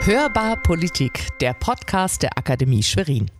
[0.00, 3.30] Hörbar Politik, der Podcast der Akademie Schwerin.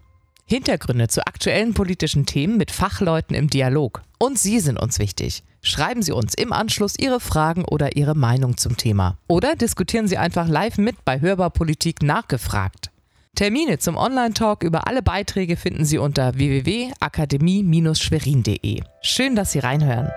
[0.45, 4.03] Hintergründe zu aktuellen politischen Themen mit Fachleuten im Dialog.
[4.19, 5.43] Und Sie sind uns wichtig.
[5.61, 9.19] Schreiben Sie uns im Anschluss Ihre Fragen oder Ihre Meinung zum Thema.
[9.27, 12.93] Oder diskutieren Sie einfach live mit bei Hörbar Politik nachgefragt.
[13.35, 18.83] Termine zum Online-Talk über alle Beiträge finden Sie unter www.akademie-schwerin.de.
[19.03, 20.11] Schön, dass Sie reinhören.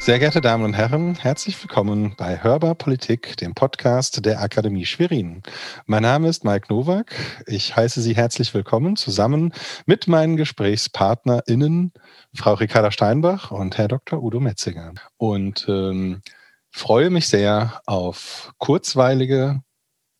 [0.00, 5.42] Sehr geehrte Damen und Herren, herzlich willkommen bei Hörbar Politik, dem Podcast der Akademie Schwerin.
[5.84, 7.14] Mein Name ist Mike Nowak.
[7.46, 9.52] Ich heiße Sie herzlich willkommen zusammen
[9.84, 11.92] mit meinen GesprächspartnerInnen,
[12.34, 14.22] Frau Ricarda Steinbach und Herr Dr.
[14.22, 14.94] Udo Metzinger.
[15.18, 16.22] Und ähm,
[16.70, 19.62] freue mich sehr auf kurzweilige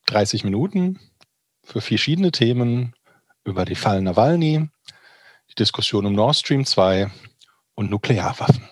[0.08, 1.00] 30 Minuten
[1.64, 2.92] für verschiedene Themen
[3.44, 4.68] über die Fall Nawalny,
[5.48, 7.10] die Diskussion um Nord Stream 2
[7.76, 8.68] und Nuklearwaffen.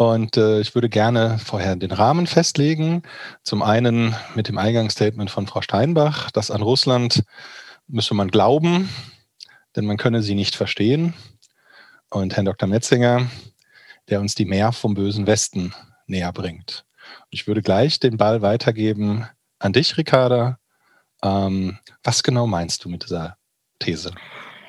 [0.00, 3.02] Und äh, ich würde gerne vorher den Rahmen festlegen.
[3.42, 7.22] Zum einen mit dem Eingangsstatement von Frau Steinbach, dass an Russland
[7.86, 8.88] müsse man glauben,
[9.76, 11.12] denn man könne sie nicht verstehen.
[12.08, 12.66] Und Herrn Dr.
[12.66, 13.28] Metzinger,
[14.08, 15.74] der uns die Mehr vom bösen Westen
[16.06, 16.86] näher bringt.
[17.28, 19.26] Ich würde gleich den Ball weitergeben
[19.58, 20.58] an dich, Ricarda.
[21.22, 23.36] Ähm, was genau meinst du mit dieser
[23.80, 24.12] These?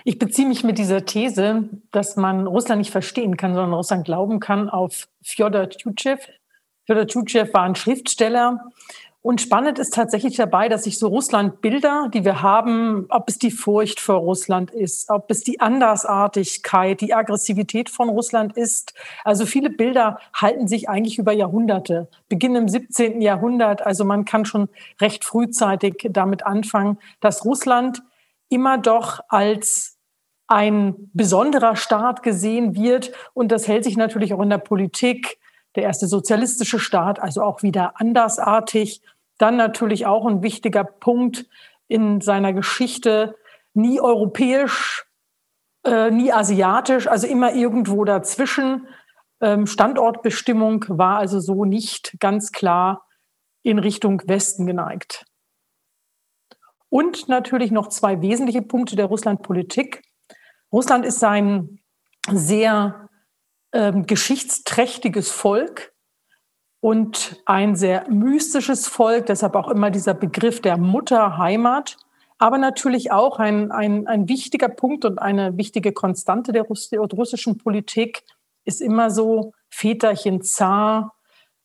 [0.04, 4.40] Ich beziehe mich mit dieser These, dass man Russland nicht verstehen kann, sondern Russland glauben
[4.40, 6.18] kann, auf Fjodor Tschutschew.
[6.86, 8.72] Fjodor Tschutschew war ein Schriftsteller.
[9.24, 13.52] Und spannend ist tatsächlich dabei, dass sich so Russland-Bilder, die wir haben, ob es die
[13.52, 18.96] Furcht vor Russland ist, ob es die Andersartigkeit, die Aggressivität von Russland ist.
[19.24, 23.22] Also viele Bilder halten sich eigentlich über Jahrhunderte, beginnen im 17.
[23.22, 23.86] Jahrhundert.
[23.86, 28.02] Also man kann schon recht frühzeitig damit anfangen, dass Russland
[28.50, 29.91] immer doch als
[30.52, 33.14] ein besonderer Staat gesehen wird.
[33.34, 35.40] Und das hält sich natürlich auch in der Politik.
[35.76, 39.02] Der erste sozialistische Staat, also auch wieder andersartig.
[39.38, 41.46] Dann natürlich auch ein wichtiger Punkt
[41.88, 43.38] in seiner Geschichte,
[43.74, 45.06] nie europäisch,
[45.86, 48.88] äh, nie asiatisch, also immer irgendwo dazwischen.
[49.40, 53.08] Ähm, Standortbestimmung war also so nicht ganz klar
[53.64, 55.26] in Richtung Westen geneigt.
[56.90, 60.02] Und natürlich noch zwei wesentliche Punkte der Russlandpolitik.
[60.72, 61.80] Russland ist ein
[62.30, 63.10] sehr
[63.74, 65.94] ähm, geschichtsträchtiges Volk
[66.80, 71.98] und ein sehr mystisches Volk, deshalb auch immer dieser Begriff der Mutterheimat,
[72.38, 77.58] aber natürlich auch ein, ein, ein wichtiger Punkt und eine wichtige Konstante der, Russ russischen
[77.58, 78.24] Politik
[78.66, 81.14] ist immer so Väterchen Zar,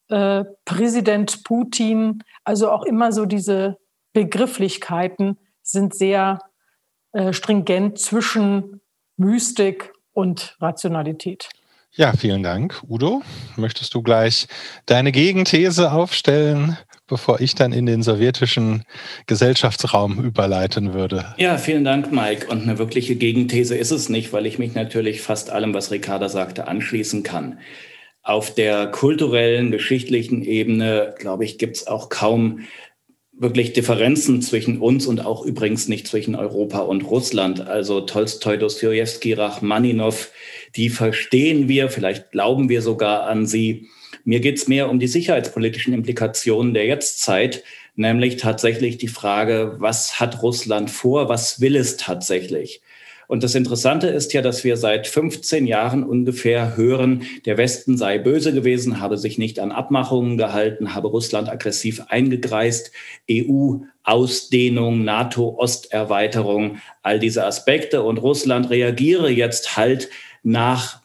[0.08, 3.78] äh, Präsident Putin, also auch immer so diese
[4.12, 6.40] Begrifflichkeiten sind sehr
[7.12, 8.80] äh, stringent zwischen
[9.16, 11.48] Mystik und Rationalität.
[11.92, 12.82] Ja, vielen Dank.
[12.86, 13.22] Udo,
[13.56, 14.48] möchtest du gleich
[14.84, 18.84] deine Gegenthese aufstellen, bevor ich dann in den sowjetischen
[19.26, 21.34] Gesellschaftsraum überleiten würde?
[21.38, 22.48] Ja, vielen Dank, Mike.
[22.48, 26.28] Und eine wirkliche Gegenthese ist es nicht, weil ich mich natürlich fast allem, was Ricarda
[26.28, 27.60] sagte, anschließen kann.
[28.22, 32.66] Auf der kulturellen, geschichtlichen Ebene, glaube ich, gibt es auch kaum
[33.38, 37.60] wirklich Differenzen zwischen uns und auch übrigens nicht zwischen Europa und Russland.
[37.60, 40.30] Also Tolstoi, Dostoevsky, Rachmaninov,
[40.74, 43.88] die verstehen wir, vielleicht glauben wir sogar an sie.
[44.24, 47.62] Mir geht es mehr um die sicherheitspolitischen Implikationen der Jetztzeit,
[47.94, 52.80] nämlich tatsächlich die Frage, was hat Russland vor, was will es tatsächlich?
[53.28, 58.18] Und das Interessante ist ja, dass wir seit 15 Jahren ungefähr hören, der Westen sei
[58.18, 62.92] böse gewesen, habe sich nicht an Abmachungen gehalten, habe Russland aggressiv eingekreist,
[63.30, 68.02] EU-Ausdehnung, NATO-Osterweiterung, all diese Aspekte.
[68.02, 70.08] Und Russland reagiere jetzt halt
[70.42, 71.00] nach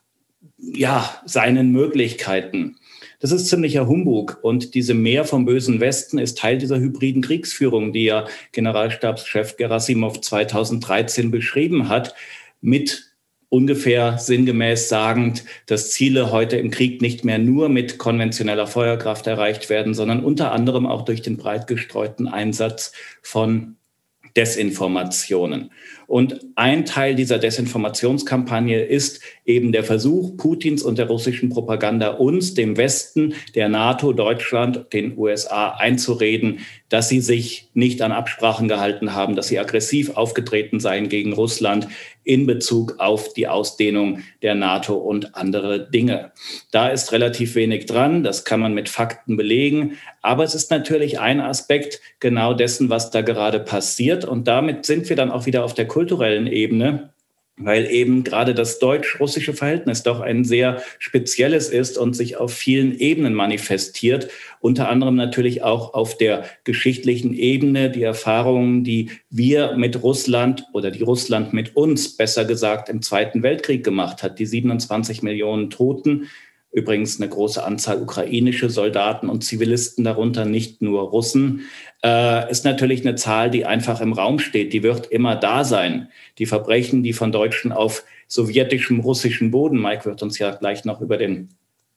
[0.57, 2.77] ja, seinen Möglichkeiten.
[3.21, 4.39] Das ist ziemlicher Humbug.
[4.41, 10.19] Und diese Mehr vom bösen Westen ist Teil dieser hybriden Kriegsführung, die ja Generalstabschef Gerasimov
[10.19, 12.15] 2013 beschrieben hat,
[12.61, 13.11] mit
[13.49, 19.69] ungefähr sinngemäß sagend, dass Ziele heute im Krieg nicht mehr nur mit konventioneller Feuerkraft erreicht
[19.69, 22.91] werden, sondern unter anderem auch durch den breit gestreuten Einsatz
[23.21, 23.75] von
[24.35, 25.71] Desinformationen.
[26.11, 32.53] Und ein Teil dieser Desinformationskampagne ist eben der Versuch Putins und der russischen Propaganda, uns,
[32.53, 36.59] dem Westen, der NATO, Deutschland, den USA einzureden,
[36.89, 41.87] dass sie sich nicht an Absprachen gehalten haben, dass sie aggressiv aufgetreten seien gegen Russland
[42.23, 46.33] in Bezug auf die Ausdehnung der NATO und andere Dinge.
[46.71, 51.19] Da ist relativ wenig dran, das kann man mit Fakten belegen, aber es ist natürlich
[51.19, 54.23] ein Aspekt genau dessen, was da gerade passiert.
[54.23, 57.11] Und damit sind wir dann auch wieder auf der kulturellen Ebene
[57.63, 62.97] weil eben gerade das deutsch-russische Verhältnis doch ein sehr spezielles ist und sich auf vielen
[62.97, 64.29] Ebenen manifestiert,
[64.61, 70.89] unter anderem natürlich auch auf der geschichtlichen Ebene, die Erfahrungen, die wir mit Russland oder
[70.89, 76.29] die Russland mit uns, besser gesagt, im Zweiten Weltkrieg gemacht hat, die 27 Millionen Toten,
[76.71, 81.65] Übrigens eine große Anzahl ukrainische Soldaten und Zivilisten darunter, nicht nur Russen,
[82.03, 84.71] äh, ist natürlich eine Zahl, die einfach im Raum steht.
[84.71, 86.07] Die wird immer da sein.
[86.37, 91.01] Die Verbrechen, die von Deutschen auf sowjetischem, russischem Boden, Mike wird uns ja gleich noch
[91.01, 91.49] über den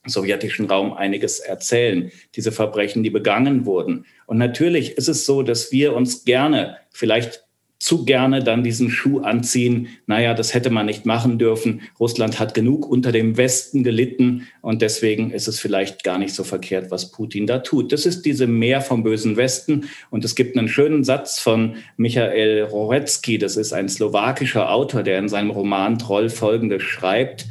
[0.07, 4.05] sowjetischen Raum einiges erzählen, diese Verbrechen, die begangen wurden.
[4.27, 7.44] Und natürlich ist es so, dass wir uns gerne, vielleicht
[7.85, 9.89] zu gerne dann diesen Schuh anziehen.
[10.07, 11.83] Naja, das hätte man nicht machen dürfen.
[12.01, 16.45] Russland hat genug unter dem Westen gelitten und deswegen ist es vielleicht gar nicht so
[16.45, 17.93] verkehrt, was Putin da tut.
[17.93, 22.63] Das ist diese Mehr vom bösen Westen und es gibt einen schönen Satz von Michael
[22.63, 27.45] Rorecki, das ist ein slowakischer Autor, der in seinem Roman Troll folgendes schreibt.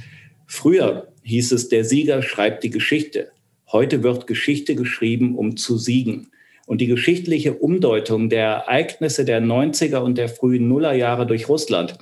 [0.48, 3.30] Früher hieß es, der Sieger schreibt die Geschichte.
[3.72, 6.32] Heute wird Geschichte geschrieben, um zu siegen.
[6.66, 11.98] Und die geschichtliche Umdeutung der Ereignisse der 90er und der frühen Nullerjahre durch Russland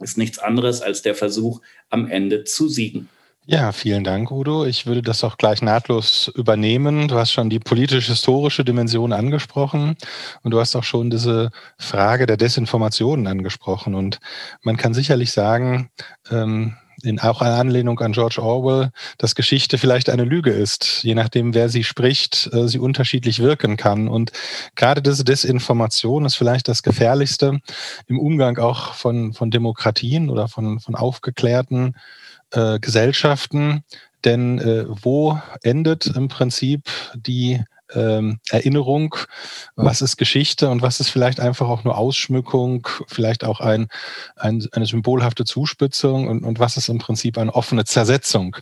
[0.00, 1.60] ist nichts anderes als der Versuch,
[1.90, 3.08] am Ende zu siegen.
[3.48, 4.64] Ja, vielen Dank, Udo.
[4.64, 7.06] Ich würde das auch gleich nahtlos übernehmen.
[7.06, 9.96] Du hast schon die politisch-historische Dimension angesprochen
[10.42, 13.94] und du hast auch schon diese Frage der Desinformationen angesprochen.
[13.94, 14.18] Und
[14.62, 15.90] man kann sicherlich sagen,
[16.28, 16.74] ähm,
[17.06, 21.54] in auch eine Anlehnung an George Orwell, dass Geschichte vielleicht eine Lüge ist, je nachdem,
[21.54, 24.08] wer sie spricht, äh, sie unterschiedlich wirken kann.
[24.08, 24.32] Und
[24.74, 27.60] gerade diese Desinformation ist vielleicht das Gefährlichste
[28.06, 31.94] im Umgang auch von, von Demokratien oder von, von aufgeklärten
[32.50, 33.84] äh, Gesellschaften.
[34.24, 37.62] Denn äh, wo endet im Prinzip die
[37.94, 39.14] ähm, Erinnerung,
[39.74, 43.88] was ist Geschichte und was ist vielleicht einfach auch nur Ausschmückung, vielleicht auch ein,
[44.36, 48.56] ein eine symbolhafte Zuspitzung und, und was ist im Prinzip eine offene Zersetzung.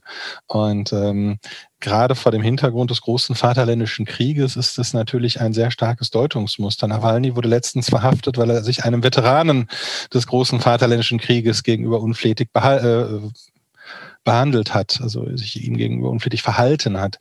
[0.47, 1.39] Und ähm,
[1.81, 6.89] gerade vor dem Hintergrund des großen Vaterländischen Krieges ist es natürlich ein sehr starkes Deutungsmuster.
[6.89, 9.69] Nawalny wurde letztens verhaftet, weil er sich einem Veteranen
[10.13, 13.21] des großen Vaterländischen Krieges gegenüber unflätig äh,
[14.25, 17.21] behandelt hat, also sich ihm gegenüber unflätig verhalten hat.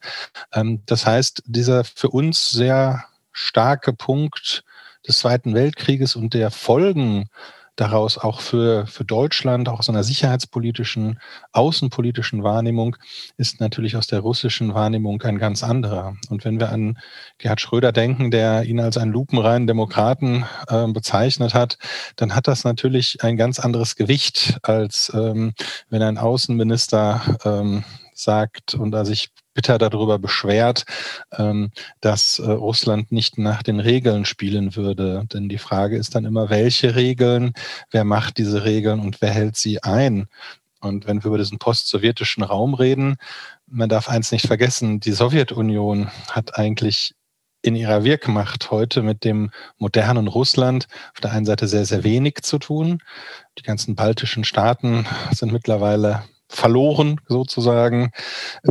[0.54, 4.64] Ähm, das heißt, dieser für uns sehr starke Punkt
[5.08, 7.30] des Zweiten Weltkrieges und der Folgen
[7.76, 11.20] daraus auch für, für Deutschland, auch aus einer sicherheitspolitischen,
[11.52, 12.96] außenpolitischen Wahrnehmung,
[13.38, 16.16] ist natürlich aus der russischen Wahrnehmung ein ganz anderer.
[16.30, 16.98] Und wenn wir an
[17.40, 21.78] Gerhard Schröder denken, der ihn als einen lupenreinen Demokraten äh, bezeichnet hat,
[22.16, 25.54] dann hat das natürlich ein ganz anderes Gewicht, als ähm,
[25.90, 27.84] wenn ein Außenminister ähm,
[28.14, 30.86] sagt und da sich bitter darüber beschwert,
[31.38, 31.72] ähm,
[32.02, 35.26] dass äh, Russland nicht nach den Regeln spielen würde.
[35.34, 37.54] Denn die Frage ist dann immer, welche Regeln,
[37.92, 40.28] wer macht diese Regeln und wer hält sie ein?
[40.82, 43.16] Und wenn wir über diesen post-sowjetischen Raum reden,
[43.68, 47.16] man darf eins nicht vergessen, die Sowjetunion hat eigentlich
[47.62, 52.42] in ihrer Wirkmacht heute mit dem modernen Russland auf der einen Seite sehr, sehr wenig
[52.42, 53.02] zu tun.
[53.58, 56.24] Die ganzen baltischen Staaten sind mittlerweile
[56.54, 58.12] verloren sozusagen.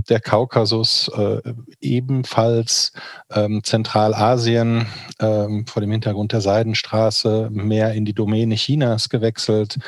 [0.08, 1.40] Der Kaukasus äh,
[1.81, 2.93] ebenfalls,
[3.31, 4.87] ähm, Zentralasien
[5.20, 9.79] ähm, vor dem Hintergrund der Seidenstraße mehr in die Domäne Chinas gewechselt.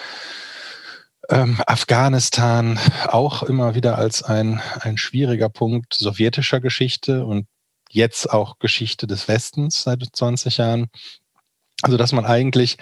[1.30, 7.46] Ähm, Afghanistan auch immer wieder als ein, ein schwieriger Punkt sowjetischer Geschichte und
[7.90, 10.88] jetzt auch Geschichte des Westens seit 20 Jahren.
[11.84, 12.78] Also dass man eigentlich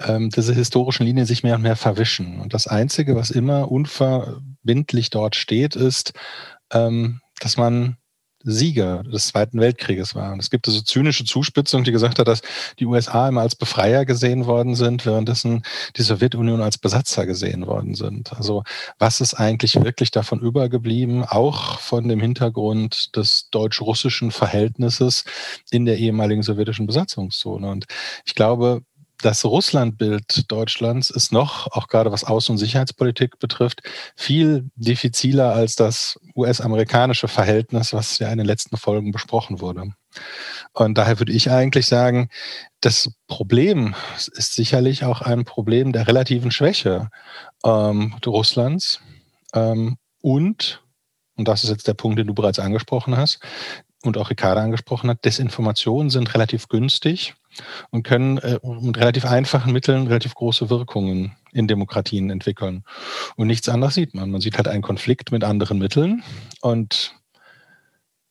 [0.00, 2.40] ähm, diese historischen Linien sich mehr und mehr verwischen.
[2.40, 6.12] Und das Einzige, was immer unverbindlich dort steht, ist,
[6.72, 7.96] ähm, dass man
[8.44, 10.32] Sieger des Zweiten Weltkrieges war.
[10.32, 12.42] Und es gibt so zynische Zuspitzung, die gesagt hat, dass
[12.78, 15.62] die USA immer als Befreier gesehen worden sind, währenddessen
[15.96, 18.32] die Sowjetunion als Besatzer gesehen worden sind.
[18.34, 18.62] Also
[18.98, 25.24] was ist eigentlich wirklich davon übergeblieben, auch von dem Hintergrund des deutsch-russischen Verhältnisses
[25.70, 27.68] in der ehemaligen sowjetischen Besatzungszone?
[27.68, 27.86] Und
[28.26, 28.82] ich glaube,
[29.24, 33.82] das Russlandbild Deutschlands ist noch, auch gerade was Außen- und Sicherheitspolitik betrifft,
[34.16, 39.94] viel diffiziler als das US-amerikanische Verhältnis, was ja in den letzten Folgen besprochen wurde.
[40.74, 42.28] Und daher würde ich eigentlich sagen,
[42.80, 47.08] das Problem ist sicherlich auch ein Problem der relativen Schwäche
[47.64, 49.00] ähm, Russlands
[49.54, 50.82] ähm, und,
[51.36, 53.40] und das ist jetzt der Punkt, den du bereits angesprochen hast
[54.04, 57.34] und auch Ricarda angesprochen hat, Desinformationen sind relativ günstig
[57.90, 62.84] und können äh, mit relativ einfachen Mitteln relativ große Wirkungen in Demokratien entwickeln.
[63.36, 64.30] Und nichts anderes sieht man.
[64.30, 66.22] Man sieht halt einen Konflikt mit anderen Mitteln
[66.60, 67.14] und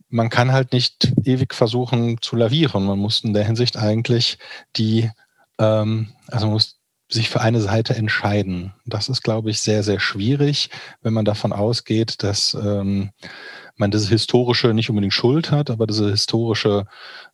[0.09, 2.85] man kann halt nicht ewig versuchen zu lavieren.
[2.85, 4.37] Man muss in der Hinsicht eigentlich
[4.75, 5.09] die,
[5.57, 8.73] ähm, also man muss sich für eine Seite entscheiden.
[8.85, 10.69] Das ist, glaube ich, sehr, sehr schwierig,
[11.01, 13.11] wenn man davon ausgeht, dass ähm,
[13.75, 16.85] man diese historische nicht unbedingt Schuld hat, aber diese historische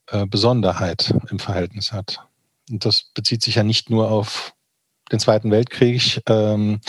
[0.08, 2.20] äh, Besonderheit im Verhältnis hat.
[2.70, 4.54] Und das bezieht sich ja nicht nur auf
[5.12, 6.82] den Zweiten Weltkrieg ähm,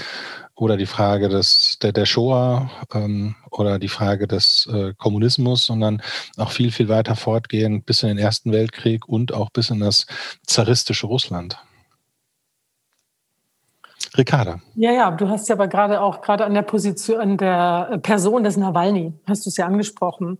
[0.54, 6.02] oder die Frage des, der, der Shoah ähm, oder die Frage des äh, Kommunismus, sondern
[6.36, 10.06] auch viel, viel weiter fortgehend bis in den Ersten Weltkrieg und auch bis in das
[10.46, 11.58] zaristische Russland.
[14.16, 14.60] Ricarda.
[14.74, 18.44] Ja, ja, du hast ja aber gerade auch gerade an der Position, an der Person
[18.44, 20.38] des Nawalny, hast du es ja angesprochen.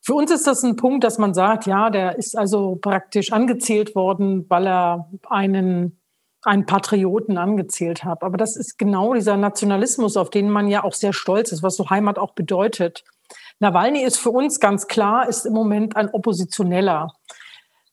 [0.00, 3.94] Für uns ist das ein Punkt, dass man sagt, ja, der ist also praktisch angezählt
[3.94, 5.98] worden, weil er einen
[6.44, 8.22] einen Patrioten angezählt hat.
[8.22, 11.76] Aber das ist genau dieser Nationalismus, auf den man ja auch sehr stolz ist, was
[11.76, 13.04] so Heimat auch bedeutet.
[13.60, 17.14] Nawalny ist für uns ganz klar, ist im Moment ein Oppositioneller.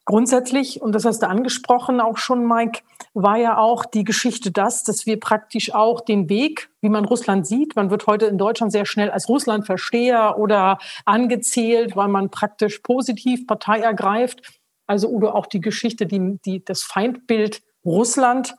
[0.05, 2.81] Grundsätzlich, und das hast du angesprochen auch schon, Mike,
[3.13, 7.45] war ja auch die Geschichte das, dass wir praktisch auch den Weg, wie man Russland
[7.45, 12.79] sieht, man wird heute in Deutschland sehr schnell als Russlandversteher oder angezählt, weil man praktisch
[12.79, 14.59] positiv Partei ergreift.
[14.87, 18.55] Also oder auch die Geschichte, die, die, das Feindbild Russland,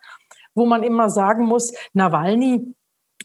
[0.55, 2.75] wo man immer sagen muss, Nawalny,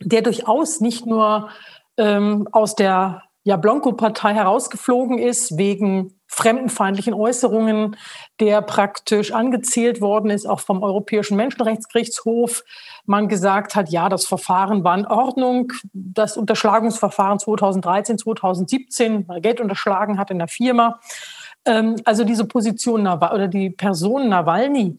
[0.02, 1.50] der durchaus nicht nur
[1.98, 7.96] ähm, aus der Jablonko-Partei herausgeflogen ist wegen fremdenfeindlichen Äußerungen,
[8.40, 12.64] der praktisch angezählt worden ist, auch vom Europäischen Menschenrechtsgerichtshof.
[13.06, 15.72] Man gesagt hat, ja, das Verfahren war in Ordnung.
[15.94, 21.00] Das Unterschlagungsverfahren 2013, 2017, weil Geld unterschlagen hat in der Firma.
[21.66, 24.98] Ähm, also diese Position oder die Person Nawalny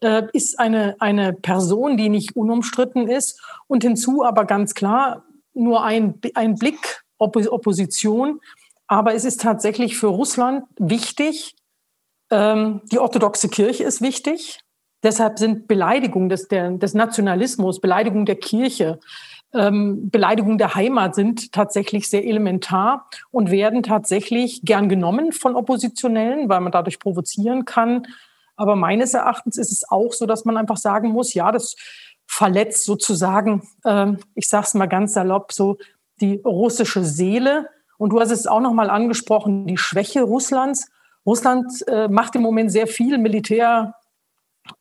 [0.00, 3.40] äh, ist eine, eine Person, die nicht unumstritten ist.
[3.66, 8.40] Und hinzu aber ganz klar nur ein, ein Blick Opposition
[8.86, 11.56] aber es ist tatsächlich für Russland wichtig,
[12.30, 14.60] ähm, die orthodoxe Kirche ist wichtig.
[15.02, 18.98] Deshalb sind Beleidigungen des, der, des Nationalismus, Beleidigungen der Kirche,
[19.54, 26.48] ähm, Beleidigungen der Heimat sind tatsächlich sehr elementar und werden tatsächlich gern genommen von Oppositionellen,
[26.48, 28.06] weil man dadurch provozieren kann.
[28.56, 31.76] Aber meines Erachtens ist es auch so, dass man einfach sagen muss, ja, das
[32.26, 35.78] verletzt sozusagen, ähm, ich sage es mal ganz salopp, so
[36.20, 40.90] die russische Seele und du hast es auch noch mal angesprochen, die Schwäche Russlands.
[41.24, 43.94] Russland äh, macht im Moment sehr viel Militär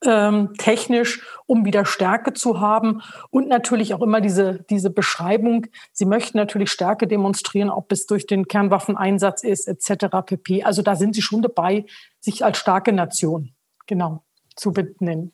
[0.03, 6.05] ähm, technisch, um wieder Stärke zu haben und natürlich auch immer diese, diese Beschreibung, sie
[6.05, 10.07] möchten natürlich Stärke demonstrieren, ob es durch den Kernwaffeneinsatz ist, etc.
[10.25, 10.63] pp.
[10.63, 11.85] Also da sind sie schon dabei,
[12.19, 13.51] sich als starke Nation
[13.85, 14.23] genau
[14.55, 15.33] zu benennen.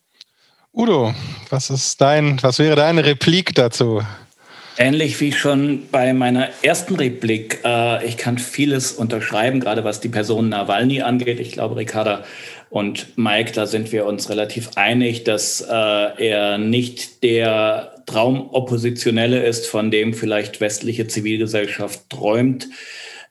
[0.73, 1.13] Udo,
[1.49, 4.01] was ist dein, was wäre deine Replik dazu?
[4.81, 7.59] Ähnlich wie schon bei meiner ersten Replik.
[7.63, 11.39] Äh, ich kann vieles unterschreiben, gerade was die Person Nawalny angeht.
[11.39, 12.23] Ich glaube, Ricarda
[12.71, 19.67] und Mike, da sind wir uns relativ einig, dass äh, er nicht der Traumoppositionelle ist,
[19.67, 22.67] von dem vielleicht westliche Zivilgesellschaft träumt.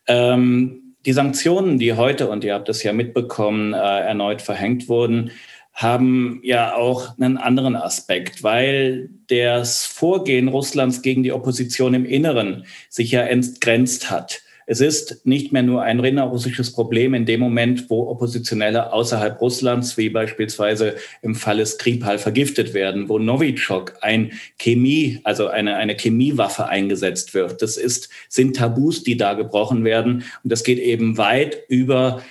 [0.06, 5.32] Ähm, die Sanktionen, die heute, und ihr habt es ja mitbekommen, äh, erneut verhängt wurden,
[5.72, 12.66] haben ja auch einen anderen Aspekt, weil das Vorgehen Russlands gegen die Opposition im Inneren
[12.88, 14.42] sich ja entgrenzt hat.
[14.70, 19.96] Es ist nicht mehr nur ein innerrussisches Problem in dem Moment, wo Oppositionelle außerhalb Russlands,
[19.96, 26.68] wie beispielsweise im Falle Skripal, vergiftet werden, wo Novichok ein Chemie, also eine, eine Chemiewaffe
[26.68, 27.62] eingesetzt wird.
[27.62, 30.22] Das ist, sind Tabus, die da gebrochen werden.
[30.44, 32.22] Und das geht eben weit über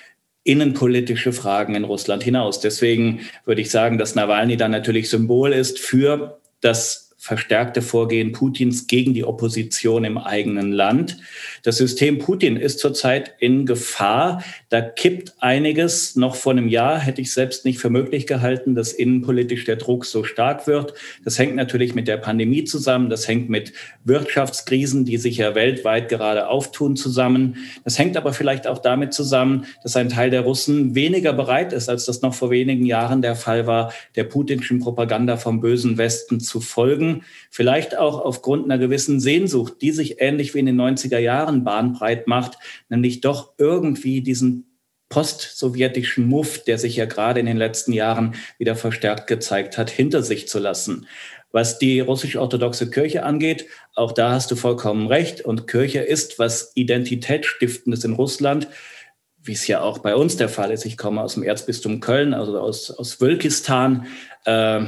[0.49, 2.59] innenpolitische Fragen in Russland hinaus.
[2.59, 8.87] Deswegen würde ich sagen, dass Nawalny dann natürlich Symbol ist für das verstärkte Vorgehen Putins
[8.87, 11.17] gegen die Opposition im eigenen Land.
[11.63, 14.41] Das System Putin ist zurzeit in Gefahr.
[14.69, 16.15] Da kippt einiges.
[16.15, 20.05] Noch vor einem Jahr hätte ich selbst nicht für möglich gehalten, dass innenpolitisch der Druck
[20.05, 20.93] so stark wird.
[21.25, 23.09] Das hängt natürlich mit der Pandemie zusammen.
[23.09, 23.73] Das hängt mit
[24.05, 27.57] Wirtschaftskrisen, die sich ja weltweit gerade auftun, zusammen.
[27.83, 31.89] Das hängt aber vielleicht auch damit zusammen, dass ein Teil der Russen weniger bereit ist,
[31.89, 36.39] als das noch vor wenigen Jahren der Fall war, der putinschen Propaganda vom bösen Westen
[36.39, 37.08] zu folgen
[37.49, 42.27] vielleicht auch aufgrund einer gewissen Sehnsucht, die sich ähnlich wie in den 90er Jahren bahnbreit
[42.27, 42.57] macht,
[42.89, 44.65] nämlich doch irgendwie diesen
[45.09, 50.23] post-sowjetischen Muff, der sich ja gerade in den letzten Jahren wieder verstärkt gezeigt hat, hinter
[50.23, 51.07] sich zu lassen.
[51.51, 55.41] Was die russisch-orthodoxe Kirche angeht, auch da hast du vollkommen recht.
[55.41, 58.67] Und Kirche ist was Identitätsstiftendes in Russland,
[59.41, 60.85] wie es ja auch bei uns der Fall ist.
[60.85, 64.05] Ich komme aus dem Erzbistum Köln, also aus, aus Wölkistan.
[64.45, 64.81] Äh,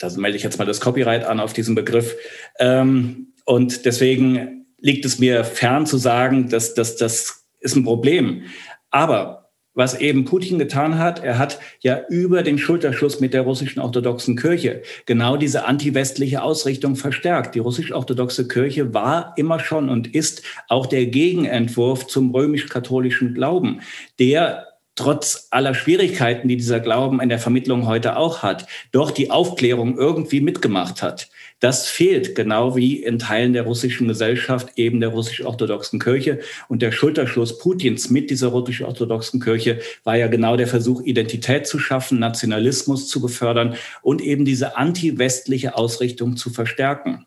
[0.00, 2.16] da melde ich jetzt mal das Copyright an auf diesen Begriff.
[2.58, 8.44] Ähm, und deswegen liegt es mir fern zu sagen, dass, dass das ist ein Problem.
[8.90, 9.40] Aber
[9.74, 14.36] was eben Putin getan hat, er hat ja über den Schulterschluss mit der russischen orthodoxen
[14.36, 17.54] Kirche genau diese anti-westliche Ausrichtung verstärkt.
[17.54, 23.80] Die russisch-orthodoxe Kirche war immer schon und ist auch der Gegenentwurf zum römisch-katholischen Glauben,
[24.18, 29.30] der trotz aller Schwierigkeiten, die dieser Glauben in der Vermittlung heute auch hat, doch die
[29.30, 31.30] Aufklärung irgendwie mitgemacht hat.
[31.60, 36.40] Das fehlt genau wie in Teilen der russischen Gesellschaft, eben der russisch-orthodoxen Kirche.
[36.68, 41.78] Und der Schulterschluss Putins mit dieser russisch-orthodoxen Kirche war ja genau der Versuch, Identität zu
[41.78, 47.26] schaffen, Nationalismus zu befördern und eben diese anti-westliche Ausrichtung zu verstärken.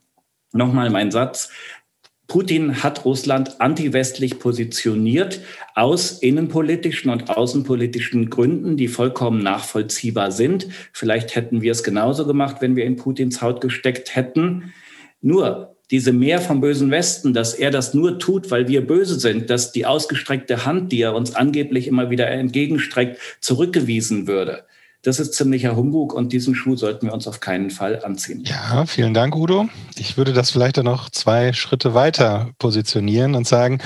[0.51, 1.49] Nochmal mein Satz.
[2.33, 5.41] Putin hat Russland anti-westlich positioniert
[5.75, 10.67] aus innenpolitischen und außenpolitischen Gründen, die vollkommen nachvollziehbar sind.
[10.93, 14.73] Vielleicht hätten wir es genauso gemacht, wenn wir in Putins Haut gesteckt hätten.
[15.21, 19.51] Nur diese Mehr vom bösen Westen, dass er das nur tut, weil wir böse sind,
[19.51, 24.63] dass die ausgestreckte Hand, die er uns angeblich immer wieder entgegenstreckt, zurückgewiesen würde.
[25.03, 28.45] Das ist ziemlicher Humbug und diesen Schuh sollten wir uns auf keinen Fall anziehen.
[28.45, 29.67] Ja, vielen Dank, Udo.
[29.97, 33.79] Ich würde das vielleicht dann noch zwei Schritte weiter positionieren und sagen,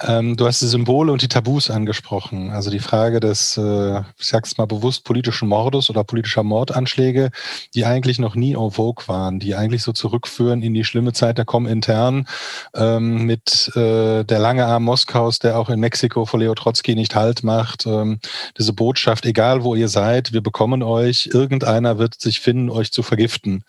[0.00, 2.50] ähm, du hast die Symbole und die Tabus angesprochen.
[2.50, 7.30] Also die Frage des, äh, ich sag's mal bewusst, politischen Mordes oder politischer Mordanschläge,
[7.74, 11.38] die eigentlich noch nie en vogue waren, die eigentlich so zurückführen in die schlimme Zeit
[11.38, 12.28] der Komintern
[12.74, 17.14] ähm, mit äh, der lange Arm Moskaus, der auch in Mexiko vor Leo Trotsky nicht
[17.14, 17.86] Halt macht.
[17.86, 18.20] Ähm,
[18.58, 23.02] diese Botschaft, egal wo ihr seid, wir bekommen euch, irgendeiner wird sich finden, euch zu
[23.02, 23.64] vergiften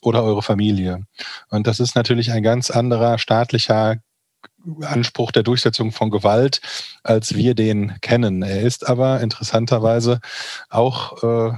[0.00, 1.06] oder eure Familie.
[1.50, 3.96] Und das ist natürlich ein ganz anderer staatlicher
[4.82, 6.60] Anspruch der Durchsetzung von Gewalt,
[7.02, 8.42] als wir den kennen.
[8.42, 10.20] Er ist aber interessanterweise
[10.70, 11.52] auch äh,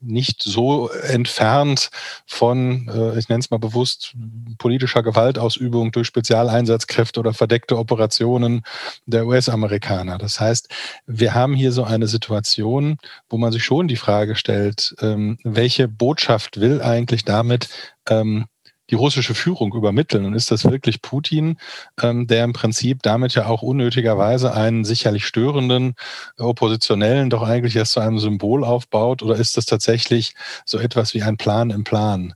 [0.00, 1.90] nicht so entfernt
[2.26, 4.14] von, äh, ich nenne es mal bewusst,
[4.58, 8.62] politischer Gewaltausübung durch Spezialeinsatzkräfte oder verdeckte Operationen
[9.06, 10.18] der US-Amerikaner.
[10.18, 10.68] Das heißt,
[11.06, 12.98] wir haben hier so eine Situation,
[13.28, 17.68] wo man sich schon die Frage stellt, ähm, welche Botschaft will eigentlich damit
[18.08, 18.46] ähm,
[18.90, 20.24] die russische Führung übermitteln?
[20.24, 21.58] Und ist das wirklich Putin,
[22.02, 25.94] ähm, der im Prinzip damit ja auch unnötigerweise einen sicherlich störenden
[26.38, 29.22] Oppositionellen doch eigentlich erst zu einem Symbol aufbaut?
[29.22, 30.34] Oder ist das tatsächlich
[30.64, 32.34] so etwas wie ein Plan im Plan?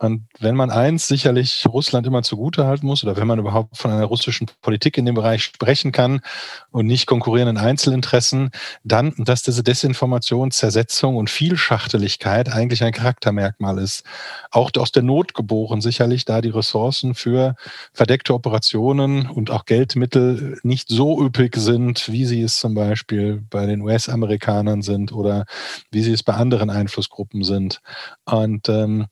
[0.00, 3.90] Und wenn man eins sicherlich Russland immer zugute halten muss, oder wenn man überhaupt von
[3.90, 6.22] einer russischen Politik in dem Bereich sprechen kann
[6.70, 8.50] und nicht konkurrierenden Einzelinteressen,
[8.82, 14.02] dann, dass diese Desinformation, Zersetzung und Vielschachteligkeit eigentlich ein Charaktermerkmal ist.
[14.50, 17.54] Auch aus der Not geboren sicherlich, da die Ressourcen für
[17.92, 23.66] verdeckte Operationen und auch Geldmittel nicht so üppig sind, wie sie es zum Beispiel bei
[23.66, 25.44] den US-Amerikanern sind oder
[25.90, 27.82] wie sie es bei anderen Einflussgruppen sind.
[28.24, 29.06] Und ähm,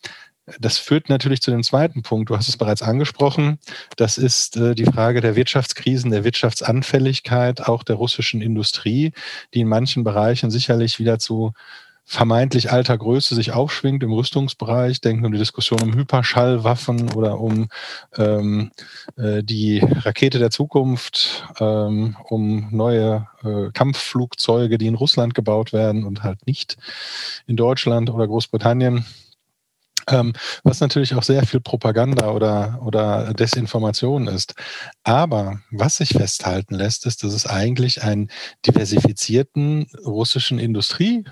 [0.61, 2.31] das führt natürlich zu dem zweiten Punkt.
[2.31, 3.59] Du hast es bereits angesprochen.
[3.97, 9.13] Das ist äh, die Frage der Wirtschaftskrisen, der Wirtschaftsanfälligkeit, auch der russischen Industrie,
[9.55, 11.53] die in manchen Bereichen sicherlich wieder zu
[12.11, 15.03] vermeintlich alter Größe sich aufschwingt im Rüstungsbereich.
[15.03, 17.69] Denken wir um die Diskussion um Hyperschallwaffen oder um
[18.17, 18.71] ähm,
[19.19, 26.05] äh, die Rakete der Zukunft, ähm, um neue äh, Kampfflugzeuge, die in Russland gebaut werden
[26.05, 26.79] und halt nicht
[27.47, 29.05] in Deutschland oder Großbritannien.
[30.11, 30.33] Ähm,
[30.65, 34.55] was natürlich auch sehr viel Propaganda oder, oder Desinformation ist.
[35.05, 38.31] Aber was sich festhalten lässt, ist, dass es eigentlich einen
[38.67, 41.25] diversifizierten russischen Industrie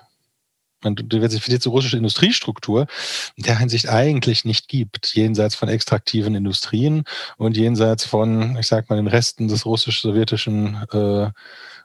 [0.83, 2.87] eine diversifizierte russische Industriestruktur
[3.35, 7.05] in der Hinsicht eigentlich nicht gibt, jenseits von extraktiven Industrien
[7.37, 11.31] und jenseits von, ich sag mal, den Resten des russisch-sowjetischen äh,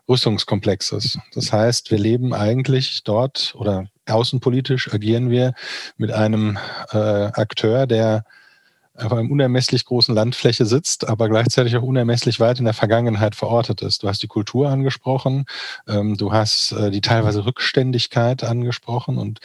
[0.09, 1.19] Rüstungskomplexes.
[1.33, 5.53] Das heißt, wir leben eigentlich dort oder außenpolitisch agieren wir
[5.97, 6.57] mit einem
[6.91, 8.25] äh, Akteur, der
[8.97, 13.81] auf einem unermesslich großen Landfläche sitzt, aber gleichzeitig auch unermesslich weit in der Vergangenheit verortet
[13.81, 14.03] ist.
[14.03, 15.45] Du hast die Kultur angesprochen,
[15.87, 19.39] ähm, du hast äh, die teilweise Rückständigkeit angesprochen und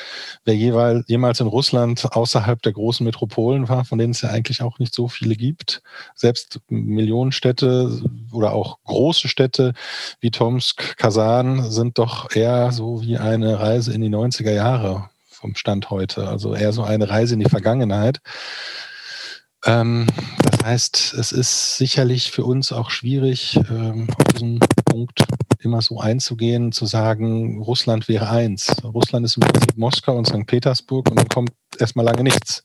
[0.44, 4.62] wer jeweils, jemals in Russland außerhalb der großen Metropolen war, von denen es ja eigentlich
[4.62, 5.82] auch nicht so viele gibt,
[6.14, 9.74] selbst Millionenstädte oder auch große Städte
[10.20, 15.54] wie Tomsk, Kasan sind doch eher so wie eine Reise in die 90er Jahre vom
[15.54, 18.20] Stand heute, also eher so eine Reise in die Vergangenheit.
[19.66, 20.06] Ähm,
[20.42, 25.24] das heißt, es ist sicherlich für uns auch schwierig, ähm, auf diesen Punkt
[25.60, 28.74] immer so einzugehen, zu sagen, Russland wäre eins.
[28.84, 30.46] Russland ist im Prinzip Moskau und St.
[30.46, 32.62] Petersburg und dann kommt erstmal lange nichts.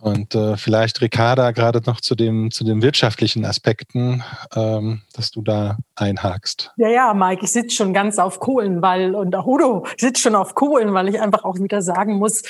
[0.00, 5.42] Und äh, vielleicht, Ricarda, gerade noch zu dem, zu den wirtschaftlichen Aspekten, ähm, dass du
[5.42, 6.72] da einhakst.
[6.76, 10.34] Ja, ja, Mike, ich sitze schon ganz auf Kohlen, weil, und auch Udo sitzt schon
[10.34, 12.42] auf Kohlen, weil ich einfach auch wieder sagen muss,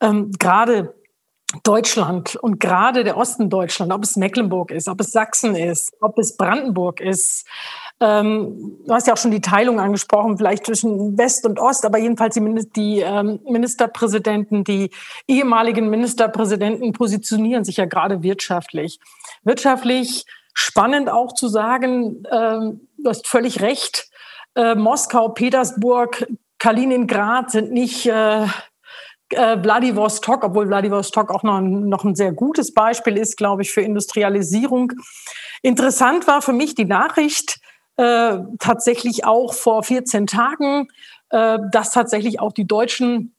[0.00, 0.94] ähm, gerade
[1.62, 6.18] Deutschland und gerade der Osten Deutschland, ob es Mecklenburg ist, ob es Sachsen ist, ob
[6.18, 7.46] es Brandenburg ist,
[7.98, 11.96] Ähm, du hast ja auch schon die Teilung angesprochen, vielleicht zwischen West und Ost, aber
[11.96, 14.90] jedenfalls die, die ähm, Ministerpräsidenten, die
[15.26, 19.00] ehemaligen Ministerpräsidenten positionieren sich ja gerade wirtschaftlich.
[19.44, 24.10] Wirtschaftlich spannend auch zu sagen, ähm, du hast völlig recht,
[24.56, 26.26] äh, Moskau, Petersburg,
[26.58, 28.46] Kaliningrad sind nicht äh,
[29.30, 33.72] äh, Vladivostok, obwohl Vladivostok auch noch ein, noch ein sehr gutes Beispiel ist, glaube ich,
[33.72, 34.92] für Industrialisierung.
[35.62, 37.58] Interessant war für mich die Nachricht,
[37.96, 40.88] äh, tatsächlich auch vor 14 Tagen,
[41.30, 43.32] äh, dass tatsächlich auch die deutschen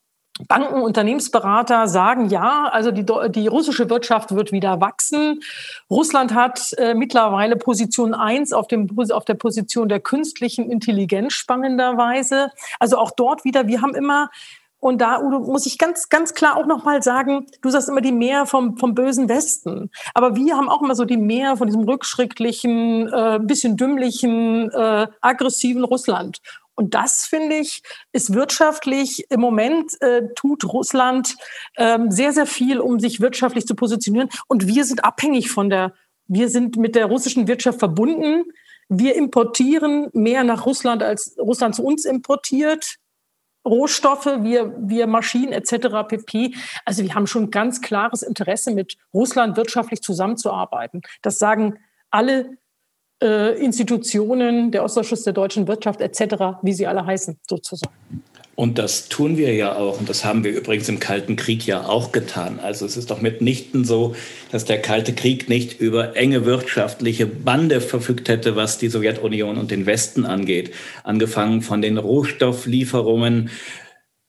[0.48, 5.42] Banken, Unternehmensberater sagen, ja, also die, die russische Wirtschaft wird wieder wachsen.
[5.90, 12.52] Russland hat äh, mittlerweile Position eins auf, dem, auf der Position der künstlichen Intelligenz spannenderweise.
[12.80, 14.30] Also auch dort wieder, wir haben immer
[14.80, 18.12] und da, Udo, muss ich ganz, ganz klar auch nochmal sagen, du sagst immer die
[18.12, 19.90] Mehr vom, vom bösen Westen.
[20.14, 25.08] Aber wir haben auch immer so die Mehr von diesem rückschrittlichen, äh, bisschen dümmlichen, äh,
[25.22, 26.40] aggressiven Russland.
[26.76, 31.36] Und das, finde ich, ist wirtschaftlich, im Moment äh, tut Russland
[31.76, 34.30] ähm, sehr, sehr viel, um sich wirtschaftlich zu positionieren.
[34.48, 35.94] Und wir sind abhängig von der,
[36.28, 38.44] wir sind mit der russischen Wirtschaft verbunden.
[38.90, 42.98] Wir importieren mehr nach Russland, als Russland zu uns importiert.
[43.68, 46.08] Rohstoffe, wir, wir Maschinen etc.
[46.08, 46.56] pp.
[46.86, 51.02] Also wir haben schon ganz klares Interesse, mit Russland wirtschaftlich zusammenzuarbeiten.
[51.22, 51.78] Das sagen
[52.10, 52.58] alle
[53.22, 57.94] äh, Institutionen, der Ostausschuss der deutschen Wirtschaft etc., wie sie alle heißen, sozusagen.
[58.60, 60.00] Und das tun wir ja auch.
[60.00, 62.60] Und das haben wir übrigens im Kalten Krieg ja auch getan.
[62.60, 64.16] Also es ist doch mitnichten so,
[64.52, 69.70] dass der Kalte Krieg nicht über enge wirtschaftliche Bande verfügt hätte, was die Sowjetunion und
[69.70, 70.74] den Westen angeht.
[71.04, 73.52] Angefangen von den Rohstofflieferungen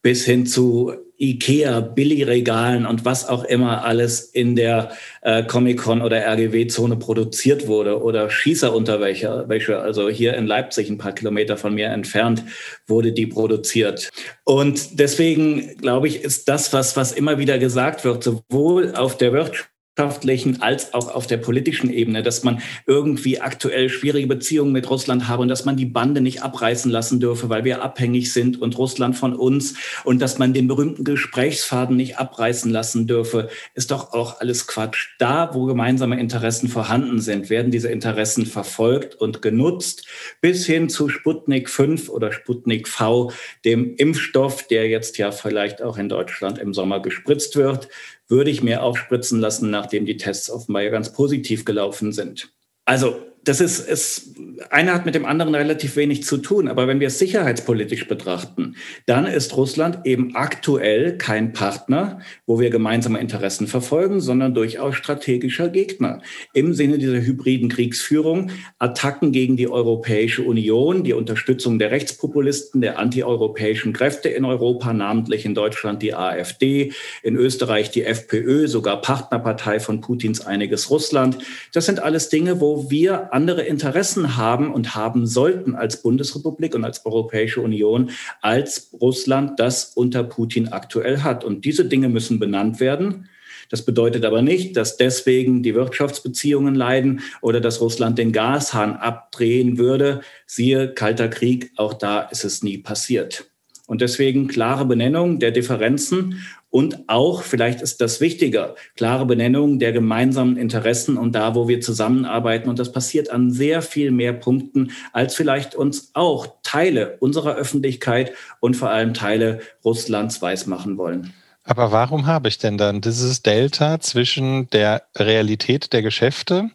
[0.03, 6.25] bis hin zu Ikea, Billigregalen und was auch immer alles in der äh, Comic-Con oder
[6.25, 12.45] RGW-Zone produziert wurde oder Schießerunterwäsche, also hier in Leipzig, ein paar Kilometer von mir entfernt,
[12.87, 14.11] wurde die produziert.
[14.45, 19.33] Und deswegen glaube ich, ist das, was, was immer wieder gesagt wird, sowohl auf der
[19.33, 24.89] Wirtschaft wirtschaftlichen als auch auf der politischen Ebene, dass man irgendwie aktuell schwierige Beziehungen mit
[24.89, 28.61] Russland habe und dass man die Bande nicht abreißen lassen dürfe, weil wir abhängig sind
[28.61, 33.91] und Russland von uns und dass man den berühmten Gesprächsfaden nicht abreißen lassen dürfe, ist
[33.91, 35.09] doch auch alles Quatsch.
[35.19, 40.07] Da, wo gemeinsame Interessen vorhanden sind, werden diese Interessen verfolgt und genutzt
[40.41, 43.33] bis hin zu Sputnik 5 oder Sputnik V,
[43.65, 47.89] dem Impfstoff, der jetzt ja vielleicht auch in Deutschland im Sommer gespritzt wird
[48.29, 52.53] würde ich mir auch spritzen lassen, nachdem die Tests offenbar ja ganz positiv gelaufen sind.
[52.85, 54.35] Also das ist, es,
[54.71, 56.69] eine hat mit dem anderen relativ wenig zu tun.
[56.69, 62.71] Aber wenn wir es sicherheitspolitisch betrachten, dann ist Russland eben aktuell kein Partner, wo wir
[62.71, 66.21] gemeinsame Interessen verfolgen, sondern durchaus strategischer Gegner.
[66.53, 72.99] Im Sinne dieser hybriden Kriegsführung, Attacken gegen die Europäische Union, die Unterstützung der Rechtspopulisten, der
[72.99, 79.81] antieuropäischen Kräfte in Europa, namentlich in Deutschland die AfD, in Österreich die FPÖ, sogar Partnerpartei
[79.81, 81.39] von Putins einiges Russland.
[81.73, 86.85] Das sind alles Dinge, wo wir andere Interessen haben und haben sollten als Bundesrepublik und
[86.85, 88.11] als Europäische Union,
[88.43, 91.45] als Russland das unter Putin aktuell hat.
[91.45, 93.29] Und diese Dinge müssen benannt werden.
[93.71, 99.79] Das bedeutet aber nicht, dass deswegen die Wirtschaftsbeziehungen leiden oder dass Russland den Gashahn abdrehen
[99.79, 100.23] würde.
[100.45, 103.49] Siehe Kalter Krieg, auch da ist es nie passiert.
[103.87, 109.93] Und deswegen klare Benennung der Differenzen und auch, vielleicht ist das wichtiger, klare Benennung der
[109.93, 112.69] gemeinsamen Interessen und da, wo wir zusammenarbeiten.
[112.69, 118.33] Und das passiert an sehr viel mehr Punkten, als vielleicht uns auch Teile unserer Öffentlichkeit
[118.61, 121.33] und vor allem Teile Russlands weismachen wollen.
[121.65, 126.71] Aber warum habe ich denn dann dieses Delta zwischen der Realität der Geschäfte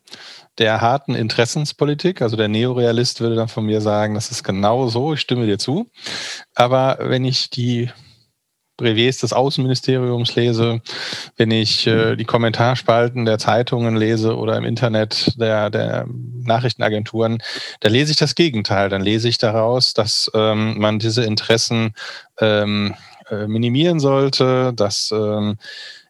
[0.60, 2.22] der harten Interessenspolitik.
[2.22, 5.58] Also der Neorealist würde dann von mir sagen, das ist genau so, ich stimme dir
[5.58, 5.88] zu.
[6.54, 7.90] Aber wenn ich die
[8.78, 10.82] Brevets des Außenministeriums lese,
[11.38, 16.08] wenn ich äh, die Kommentarspalten der Zeitungen lese oder im Internet der, der
[16.44, 17.42] Nachrichtenagenturen,
[17.82, 18.90] da lese ich das Gegenteil.
[18.90, 21.94] Dann lese ich daraus, dass ähm, man diese Interessen
[22.40, 22.96] ähm,
[23.30, 25.58] äh, minimieren sollte, dass ähm,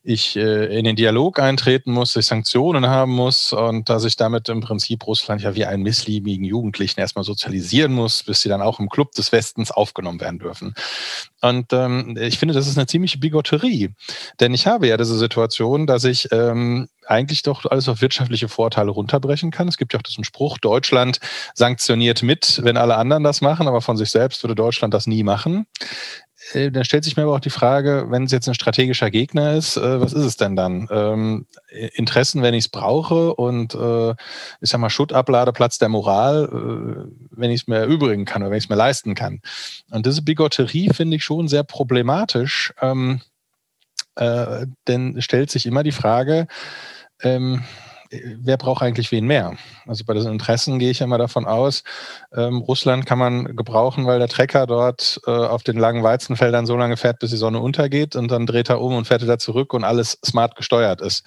[0.04, 4.50] ich äh, in den Dialog eintreten muss, ich Sanktionen haben muss und dass ich damit
[4.50, 8.80] im Prinzip Russland ja wie einen missliebigen Jugendlichen erstmal sozialisieren muss, bis sie dann auch
[8.80, 10.76] im Club des Westens aufgenommen werden dürfen.
[11.42, 13.92] Und ähm, ich finde, das ist eine ziemliche Bigotterie.
[14.42, 18.92] Denn ich habe ja diese Situation, dass ich ähm, eigentlich doch alles auf wirtschaftliche Vorteile
[18.92, 19.68] runterbrechen kann.
[19.68, 21.20] Es gibt ja auch diesen Spruch, Deutschland
[21.54, 25.24] sanktioniert mit, wenn alle anderen das machen, aber von sich selbst würde Deutschland das nie
[25.24, 25.66] machen
[26.52, 29.54] äh, dann stellt sich mir aber auch die Frage, wenn es jetzt ein strategischer Gegner
[29.54, 30.88] ist, äh, was ist es denn dann?
[30.92, 31.46] Ähm,
[31.94, 34.12] Interessen, wenn ich es brauche und äh,
[34.62, 38.58] ich sag mal Schuttabladeplatz der Moral, äh, wenn ich es mir erübrigen kann oder wenn
[38.58, 39.42] ich es mir leisten kann.
[39.92, 43.22] Und diese Bigotterie finde ich schon sehr problematisch, ähm,
[44.16, 46.48] äh, denn stellt sich immer die Frage,
[47.22, 47.64] ähm,
[48.40, 49.56] wer braucht eigentlich wen mehr?
[49.86, 51.84] Also bei diesen Interessen gehe ich immer davon aus,
[52.34, 56.76] ähm, Russland kann man gebrauchen, weil der Trecker dort äh, auf den langen Weizenfeldern so
[56.76, 59.74] lange fährt, bis die Sonne untergeht und dann dreht er um und fährt wieder zurück
[59.74, 61.26] und alles smart gesteuert ist.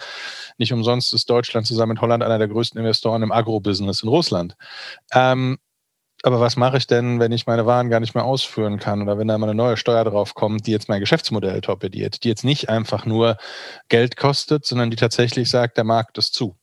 [0.58, 4.56] Nicht umsonst ist Deutschland zusammen mit Holland einer der größten Investoren im Agrobusiness in Russland.
[5.12, 5.58] Ähm,
[6.22, 9.18] aber was mache ich denn, wenn ich meine Waren gar nicht mehr ausführen kann oder
[9.18, 12.44] wenn da mal eine neue Steuer drauf kommt, die jetzt mein Geschäftsmodell torpediert, die jetzt
[12.44, 13.36] nicht einfach nur
[13.88, 16.56] Geld kostet, sondern die tatsächlich sagt, der Markt ist zu.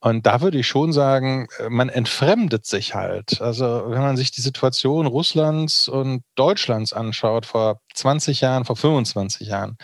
[0.00, 3.40] Und da würde ich schon sagen, äh, man entfremdet sich halt.
[3.40, 9.48] Also wenn man sich die Situation Russlands und Deutschlands anschaut vor 20 Jahren, vor 25
[9.48, 9.76] Jahren,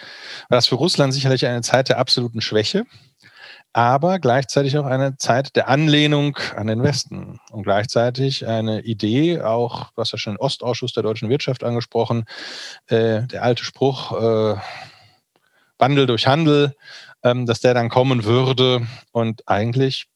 [0.48, 2.84] war das für Russland sicherlich eine Zeit der absoluten Schwäche,
[3.72, 9.90] aber gleichzeitig auch eine Zeit der Anlehnung an den Westen und gleichzeitig eine Idee, auch,
[9.92, 12.24] du hast ja schon den Ostausschuss der deutschen Wirtschaft angesprochen,
[12.86, 14.56] äh, der alte Spruch, äh,
[15.78, 16.74] Wandel durch Handel,
[17.22, 18.86] ähm, dass der dann kommen würde.
[19.12, 20.08] Und eigentlich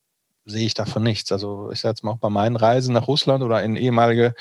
[0.46, 1.32] sehe ich davon nichts.
[1.32, 4.34] Also ich sage jetzt mal auch bei meinen Reisen nach Russland oder in ehemalige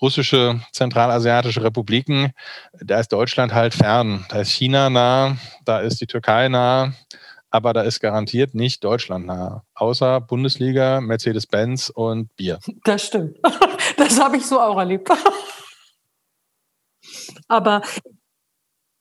[0.00, 2.32] russische zentralasiatische Republiken,
[2.80, 4.24] da ist Deutschland halt fern.
[4.30, 6.94] Da ist China nah, da ist die Türkei nah,
[7.50, 9.62] aber da ist garantiert nicht Deutschland nah.
[9.74, 12.58] Außer Bundesliga, Mercedes-Benz und Bier.
[12.84, 13.38] Das stimmt.
[13.96, 15.10] Das habe ich so auch erlebt.
[17.48, 17.82] Aber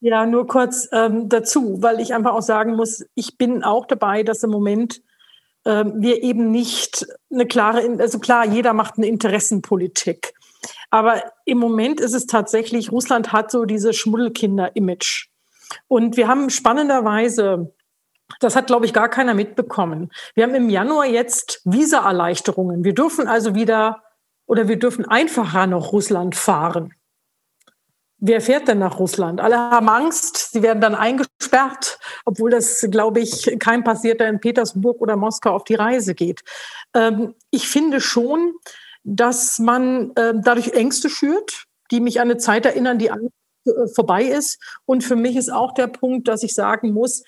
[0.02, 4.24] ja, nur kurz ähm, dazu, weil ich einfach auch sagen muss, ich bin auch dabei,
[4.24, 5.02] dass im Moment
[5.64, 10.34] ähm, wir eben nicht eine klare, also klar, jeder macht eine Interessenpolitik.
[10.90, 15.28] Aber im Moment ist es tatsächlich, Russland hat so diese Schmuddelkinder-Image.
[15.88, 17.72] Und wir haben spannenderweise,
[18.40, 20.12] das hat, glaube ich, gar keiner mitbekommen.
[20.34, 22.84] Wir haben im Januar jetzt Visa-Erleichterungen.
[22.84, 24.02] Wir dürfen also wieder
[24.48, 26.94] oder wir dürfen einfacher nach Russland fahren.
[28.24, 29.42] Wer fährt denn nach Russland?
[29.42, 35.02] Alle haben Angst, sie werden dann eingesperrt, obwohl das, glaube ich, kein Passierter in Petersburg
[35.02, 36.42] oder Moskau auf die Reise geht.
[36.94, 38.54] Ähm, ich finde schon,
[39.04, 44.26] dass man äh, dadurch Ängste schürt, die mich an eine Zeit erinnern, die äh, vorbei
[44.26, 44.60] ist.
[44.86, 47.24] Und für mich ist auch der Punkt, dass ich sagen muss,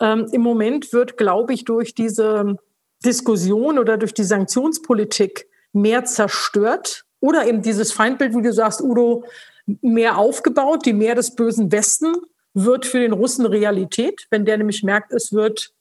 [0.00, 2.56] ähm, im Moment wird, glaube ich, durch diese
[3.02, 9.24] Diskussion oder durch die Sanktionspolitik mehr zerstört oder eben dieses Feindbild, wie du sagst, Udo,
[9.66, 10.86] mehr aufgebaut.
[10.86, 12.14] Die Mehr des bösen Westen
[12.54, 15.72] wird für den Russen Realität, wenn der nämlich merkt, es wird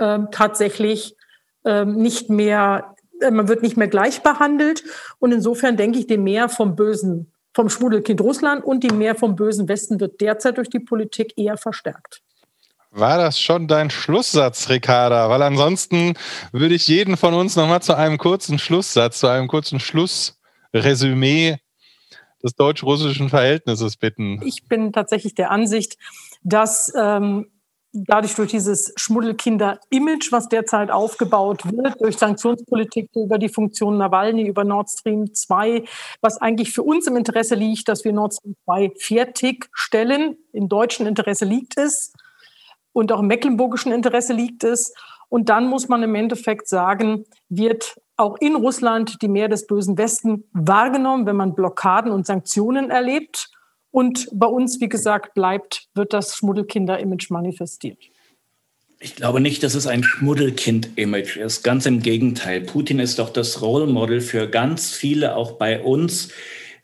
[0.00, 1.16] ähm, tatsächlich
[1.64, 4.82] ähm, nicht mehr, äh, man wird nicht mehr gleich behandelt.
[5.18, 9.36] Und insofern denke ich, die Mehr vom bösen, vom Schmuddelkind Russland und die Mehr vom
[9.36, 12.20] bösen Westen wird derzeit durch die Politik eher verstärkt.
[12.90, 15.28] War das schon dein Schlusssatz, Ricarda?
[15.28, 16.14] Weil ansonsten
[16.52, 21.58] würde ich jeden von uns nochmal zu einem kurzen Schlusssatz, zu einem kurzen Schlussresümee
[22.44, 24.40] des deutsch-russischen Verhältnisses bitten.
[24.44, 25.96] Ich bin tatsächlich der Ansicht,
[26.42, 27.46] dass ähm,
[27.94, 34.64] dadurch durch dieses Schmuddelkinder-Image, was derzeit aufgebaut wird, durch Sanktionspolitik über die Funktion Nawalny, über
[34.64, 35.84] Nord Stream 2,
[36.20, 40.36] was eigentlich für uns im Interesse liegt, dass wir Nord Stream 2 fertigstellen.
[40.52, 42.12] Im deutschen Interesse liegt es
[42.92, 44.92] und auch im mecklenburgischen Interesse liegt es.
[45.34, 49.98] Und dann muss man im Endeffekt sagen, wird auch in Russland die Mehr des bösen
[49.98, 53.50] Westen wahrgenommen, wenn man Blockaden und Sanktionen erlebt.
[53.90, 57.98] Und bei uns, wie gesagt, bleibt, wird das Schmuddelkinder-Image manifestiert.
[59.00, 61.64] Ich glaube nicht, dass es ein Schmuddelkind-Image ist.
[61.64, 62.60] Ganz im Gegenteil.
[62.60, 66.28] Putin ist doch das Role Model für ganz viele, auch bei uns,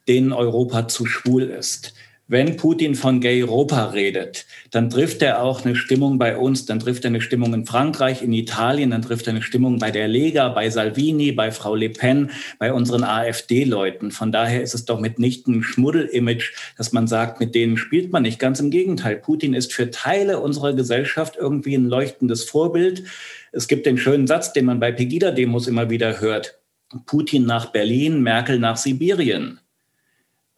[0.09, 1.95] denen Europa zu schwul ist
[2.31, 6.79] wenn Putin von Gay Europa redet, dann trifft er auch eine Stimmung bei uns, dann
[6.79, 10.07] trifft er eine Stimmung in Frankreich, in Italien, dann trifft er eine Stimmung bei der
[10.07, 14.13] Lega, bei Salvini, bei Frau Le Pen, bei unseren AfD-Leuten.
[14.13, 18.23] Von daher ist es doch mitnichten ein Schmuddel-Image, dass man sagt, mit denen spielt man
[18.23, 18.39] nicht.
[18.39, 19.17] Ganz im Gegenteil.
[19.17, 23.03] Putin ist für Teile unserer Gesellschaft irgendwie ein leuchtendes Vorbild.
[23.51, 26.61] Es gibt den schönen Satz, den man bei Pegida-Demos immer wieder hört.
[27.07, 29.59] Putin nach Berlin, Merkel nach Sibirien.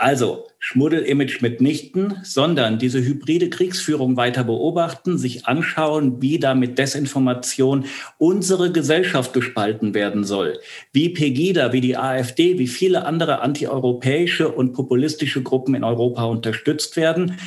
[0.02, 7.84] Also Schmuddelimage mitnichten, sondern diese hybride Kriegsführung weiter beobachten, sich anschauen, wie da mit Desinformation
[8.18, 10.58] unsere Gesellschaft gespalten werden soll.
[10.92, 16.96] Wie Pegida, wie die AfD, wie viele andere antieuropäische und populistische Gruppen in Europa unterstützt
[16.96, 17.38] werden.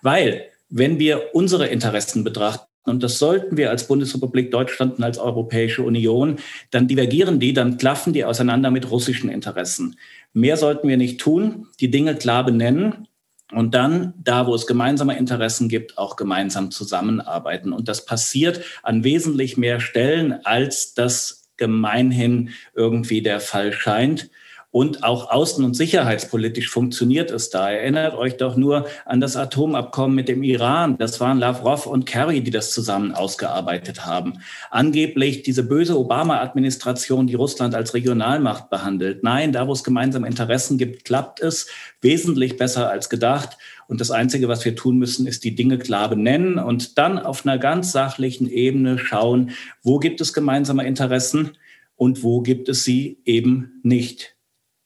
[0.00, 5.18] Weil, wenn wir unsere Interessen betrachten, und das sollten wir als Bundesrepublik Deutschland und als
[5.18, 6.36] Europäische Union,
[6.70, 9.96] dann divergieren die, dann klaffen die auseinander mit russischen Interessen.
[10.32, 13.08] Mehr sollten wir nicht tun, die Dinge klar benennen
[13.52, 17.72] und dann, da wo es gemeinsame Interessen gibt, auch gemeinsam zusammenarbeiten.
[17.72, 24.30] Und das passiert an wesentlich mehr Stellen, als das gemeinhin irgendwie der Fall scheint.
[24.72, 27.70] Und auch außen- und sicherheitspolitisch funktioniert es da.
[27.70, 30.96] Erinnert euch doch nur an das Atomabkommen mit dem Iran.
[30.96, 34.34] Das waren Lavrov und Kerry, die das zusammen ausgearbeitet haben.
[34.70, 39.24] Angeblich diese böse Obama-Administration, die Russland als Regionalmacht behandelt.
[39.24, 41.66] Nein, da wo es gemeinsame Interessen gibt, klappt es
[42.00, 43.58] wesentlich besser als gedacht.
[43.88, 47.44] Und das Einzige, was wir tun müssen, ist die Dinge klar benennen und dann auf
[47.44, 49.50] einer ganz sachlichen Ebene schauen,
[49.82, 51.56] wo gibt es gemeinsame Interessen
[51.96, 54.36] und wo gibt es sie eben nicht.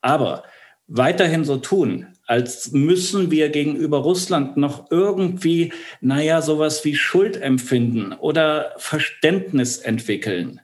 [0.04, 0.42] Aber
[0.86, 8.12] weiterhin so tun, als müssen wir gegenüber Russland noch irgendwie, naja, sowas wie Schuld empfinden
[8.12, 10.60] oder Verständnis entwickeln.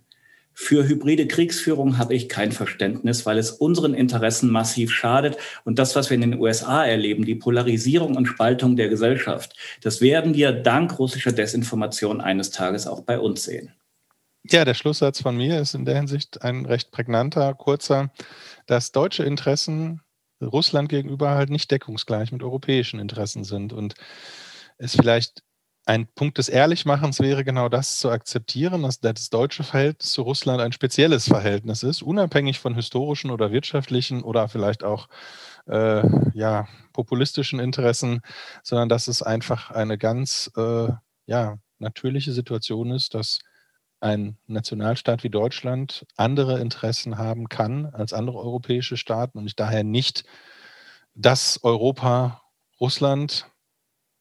[0.52, 5.38] Für hybride Kriegsführung habe ich kein Verständnis, weil es unseren Interessen massiv schadet.
[5.64, 10.02] Und das, was wir in den USA erleben, die Polarisierung und Spaltung der Gesellschaft, das
[10.02, 13.72] werden wir dank russischer Desinformation eines Tages auch bei uns sehen.
[14.44, 18.10] Ja, der Schlusssatz von mir ist in der Hinsicht ein recht prägnanter, kurzer
[18.70, 20.00] dass deutsche Interessen
[20.40, 23.94] Russland gegenüber halt nicht deckungsgleich mit europäischen Interessen sind und
[24.78, 25.42] es vielleicht
[25.86, 30.60] ein Punkt des Ehrlichmachens wäre genau das zu akzeptieren, dass das deutsche Verhältnis zu Russland
[30.60, 35.08] ein spezielles Verhältnis ist, unabhängig von historischen oder wirtschaftlichen oder vielleicht auch
[35.66, 38.20] äh, ja, populistischen Interessen,
[38.62, 40.92] sondern dass es einfach eine ganz äh,
[41.26, 43.40] ja, natürliche Situation ist, dass
[44.00, 49.84] ein Nationalstaat wie Deutschland andere Interessen haben kann als andere europäische Staaten und ich daher
[49.84, 50.24] nicht
[51.14, 52.42] das Europa
[52.80, 53.46] Russland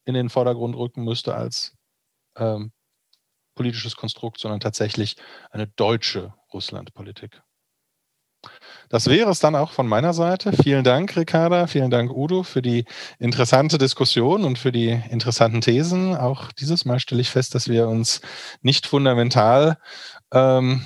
[0.06, 1.78] in den Vordergrund rücken müsste als
[2.36, 2.72] ähm,
[3.56, 5.16] politisches Konstrukt, sondern tatsächlich
[5.52, 7.42] eine deutsche Russlandpolitik.
[8.90, 10.52] Das wäre es dann auch von meiner Seite.
[10.52, 11.68] Vielen Dank, Ricarda.
[11.68, 12.86] Vielen Dank, Udo, für die
[13.20, 16.18] interessante Diskussion und für die interessanten Thesen.
[16.18, 18.22] Auch dieses Mal stelle ich fest, dass wir uns
[18.64, 19.78] nicht fundamental
[20.34, 20.84] ähm,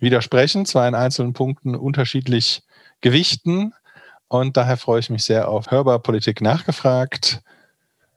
[0.00, 2.62] widersprechen, zwar in einzelnen Punkten unterschiedlich
[3.00, 3.72] gewichten.
[4.26, 7.40] Und daher freue ich mich sehr auf Hörbar Politik nachgefragt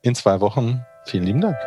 [0.01, 0.83] in zwei Wochen.
[1.05, 1.57] Vielen lieben Dank.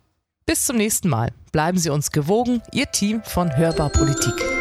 [0.46, 1.32] Bis zum nächsten Mal.
[1.52, 4.57] Bleiben Sie uns gewogen, Ihr Team von Hörbar Politik.